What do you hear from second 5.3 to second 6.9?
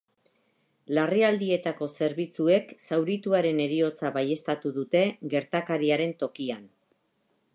gertakariaren tokian.